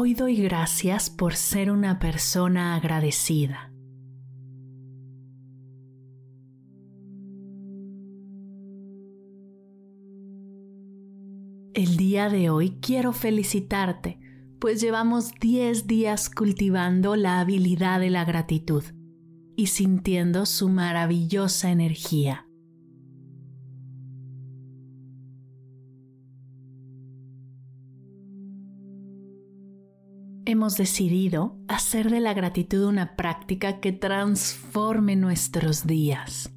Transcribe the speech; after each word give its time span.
Hoy 0.00 0.14
doy 0.14 0.36
gracias 0.36 1.10
por 1.10 1.34
ser 1.34 1.72
una 1.72 1.98
persona 1.98 2.76
agradecida. 2.76 3.72
El 11.74 11.96
día 11.96 12.28
de 12.28 12.48
hoy 12.48 12.78
quiero 12.80 13.12
felicitarte, 13.12 14.20
pues 14.60 14.80
llevamos 14.80 15.32
10 15.40 15.88
días 15.88 16.30
cultivando 16.30 17.16
la 17.16 17.40
habilidad 17.40 17.98
de 17.98 18.10
la 18.10 18.24
gratitud 18.24 18.84
y 19.56 19.66
sintiendo 19.66 20.46
su 20.46 20.68
maravillosa 20.68 21.72
energía. 21.72 22.47
Hemos 30.48 30.78
decidido 30.78 31.58
hacer 31.68 32.08
de 32.10 32.20
la 32.20 32.32
gratitud 32.32 32.84
una 32.84 33.16
práctica 33.16 33.80
que 33.80 33.92
transforme 33.92 35.14
nuestros 35.14 35.86
días. 35.86 36.50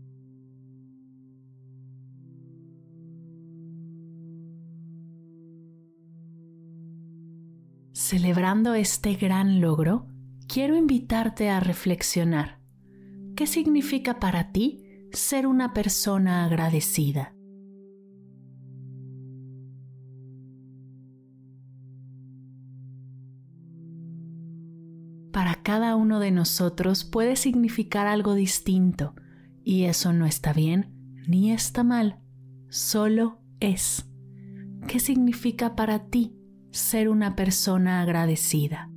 Celebrando 7.91 8.75
este 8.75 9.15
gran 9.15 9.59
logro, 9.59 10.07
quiero 10.47 10.77
invitarte 10.77 11.49
a 11.49 11.59
reflexionar. 11.59 12.61
¿Qué 13.35 13.45
significa 13.45 14.21
para 14.21 14.53
ti 14.53 14.85
ser 15.11 15.45
una 15.45 15.73
persona 15.73 16.45
agradecida? 16.45 17.35
Para 25.41 25.55
cada 25.55 25.95
uno 25.95 26.19
de 26.19 26.29
nosotros 26.29 27.03
puede 27.03 27.35
significar 27.35 28.05
algo 28.05 28.35
distinto 28.35 29.15
y 29.63 29.85
eso 29.85 30.13
no 30.13 30.27
está 30.27 30.53
bien 30.53 30.93
ni 31.27 31.51
está 31.51 31.83
mal, 31.83 32.19
solo 32.69 33.41
es. 33.59 34.07
¿Qué 34.87 34.99
significa 34.99 35.75
para 35.75 36.05
ti 36.09 36.35
ser 36.69 37.09
una 37.09 37.35
persona 37.35 38.01
agradecida? 38.01 38.90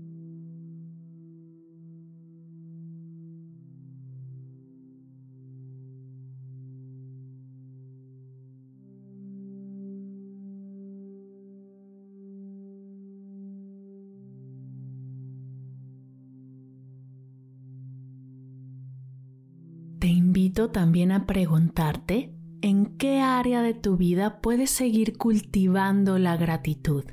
También 20.55 21.13
a 21.13 21.27
preguntarte 21.27 22.33
en 22.63 22.97
qué 22.97 23.21
área 23.21 23.61
de 23.61 23.75
tu 23.75 23.97
vida 23.97 24.41
puedes 24.41 24.71
seguir 24.71 25.19
cultivando 25.19 26.19
la 26.19 26.37
gratitud. 26.37 27.05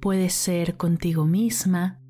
Puede 0.00 0.30
ser 0.30 0.76
contigo 0.76 1.24
misma, 1.24 2.00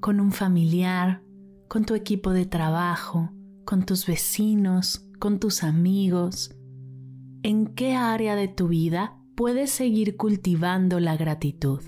con 0.00 0.18
un 0.18 0.32
familiar, 0.32 1.22
con 1.68 1.84
tu 1.84 1.94
equipo 1.94 2.32
de 2.32 2.46
trabajo, 2.46 3.30
con 3.64 3.84
tus 3.84 4.06
vecinos, 4.06 5.06
con 5.20 5.38
tus 5.38 5.62
amigos. 5.62 6.56
¿En 7.42 7.66
qué 7.74 7.94
área 7.94 8.34
de 8.34 8.48
tu 8.48 8.68
vida 8.68 9.20
puedes 9.36 9.70
seguir 9.70 10.16
cultivando 10.16 10.98
la 10.98 11.16
gratitud? 11.16 11.80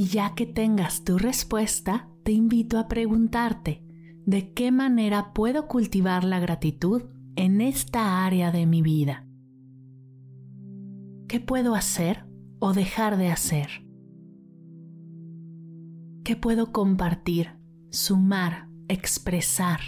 Y 0.00 0.06
ya 0.06 0.34
que 0.34 0.46
tengas 0.46 1.04
tu 1.04 1.18
respuesta, 1.18 2.08
te 2.22 2.32
invito 2.32 2.78
a 2.78 2.88
preguntarte, 2.88 3.84
¿de 4.24 4.54
qué 4.54 4.72
manera 4.72 5.34
puedo 5.34 5.68
cultivar 5.68 6.24
la 6.24 6.40
gratitud 6.40 7.02
en 7.36 7.60
esta 7.60 8.24
área 8.24 8.50
de 8.50 8.64
mi 8.64 8.80
vida? 8.80 9.28
¿Qué 11.28 11.38
puedo 11.38 11.74
hacer 11.74 12.24
o 12.60 12.72
dejar 12.72 13.18
de 13.18 13.28
hacer? 13.28 13.68
¿Qué 16.24 16.34
puedo 16.34 16.72
compartir, 16.72 17.58
sumar, 17.90 18.70
expresar? 18.88 19.80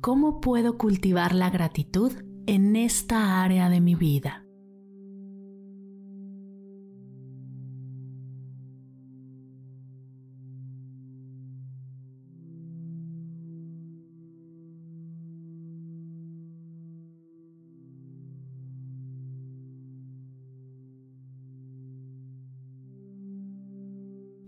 ¿Cómo 0.00 0.40
puedo 0.40 0.78
cultivar 0.78 1.34
la 1.34 1.50
gratitud 1.50 2.10
en 2.46 2.74
esta 2.74 3.42
área 3.42 3.68
de 3.68 3.82
mi 3.82 3.96
vida? 3.96 4.47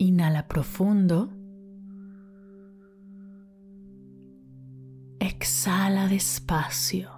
Inhala 0.00 0.48
profundo. 0.48 1.30
Exhala 5.18 6.08
despacio. 6.08 7.10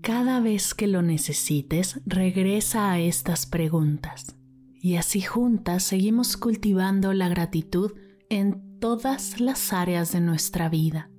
Cada 0.00 0.40
vez 0.40 0.72
que 0.72 0.86
lo 0.86 1.02
necesites, 1.02 2.00
regresa 2.06 2.90
a 2.90 2.98
estas 2.98 3.44
preguntas 3.44 4.38
y 4.80 4.96
así 4.96 5.20
juntas 5.20 5.82
seguimos 5.82 6.38
cultivando 6.38 7.12
la 7.12 7.28
gratitud 7.28 7.92
en 8.30 8.78
todas 8.80 9.40
las 9.40 9.74
áreas 9.74 10.12
de 10.12 10.22
nuestra 10.22 10.70
vida, 10.70 11.10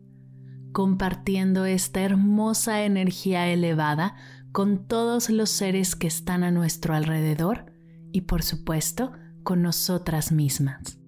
compartiendo 0.72 1.66
esta 1.66 2.01
hermosa 2.01 2.85
energía 2.85 3.47
elevada 3.50 4.16
con 4.53 4.88
todos 4.88 5.32
los 5.32 5.50
seres 5.50 5.96
que 5.96 6.05
están 6.05 6.44
a 6.44 6.52
nuestro 6.52 6.94
alrededor 6.94 7.73
y 8.11 8.22
por 8.22 8.44
supuesto 8.44 9.11
con 9.41 9.64
nosotras 9.64 10.32
mismas. 10.32 11.00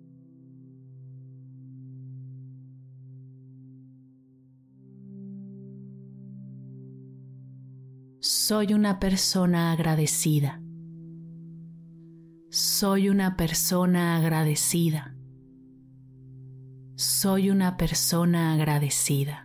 Soy 8.19 8.73
una 8.73 8.99
persona 8.99 9.71
agradecida. 9.71 10.59
Soy 12.49 13.09
una 13.09 13.37
persona 13.37 14.17
agradecida. 14.17 15.15
Soy 16.95 17.51
una 17.51 17.77
persona 17.77 18.53
agradecida. 18.53 19.44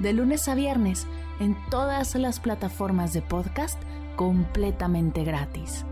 de 0.00 0.12
lunes 0.12 0.48
a 0.48 0.54
viernes 0.54 1.06
en 1.38 1.56
todas 1.70 2.14
las 2.16 2.40
plataformas 2.40 3.12
de 3.12 3.22
podcast 3.22 3.80
completamente 4.16 5.24
gratis. 5.24 5.84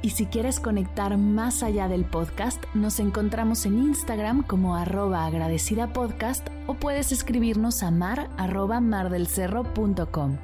Y 0.00 0.10
si 0.10 0.26
quieres 0.26 0.60
conectar 0.60 1.16
más 1.18 1.62
allá 1.62 1.88
del 1.88 2.04
podcast, 2.04 2.62
nos 2.72 3.00
encontramos 3.00 3.66
en 3.66 3.78
Instagram 3.78 4.44
como 4.44 4.76
arroba 4.76 5.26
agradecida 5.26 5.92
podcast 5.92 6.48
o 6.68 6.74
puedes 6.74 7.10
escribirnos 7.10 7.82
a 7.82 7.90
mar 7.90 8.30
arroba 8.36 8.80
mardelcerro.com. 8.80 10.38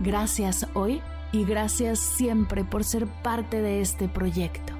Gracias 0.00 0.66
hoy 0.74 1.00
y 1.32 1.44
gracias 1.44 1.98
siempre 1.98 2.64
por 2.64 2.84
ser 2.84 3.06
parte 3.06 3.62
de 3.62 3.80
este 3.80 4.08
proyecto. 4.08 4.79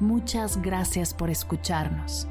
Muchas 0.00 0.60
gracias 0.60 1.14
por 1.14 1.30
escucharnos. 1.30 2.26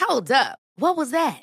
Hold 0.00 0.30
up. 0.30 0.58
What 0.76 0.96
was 0.96 1.10
that? 1.10 1.42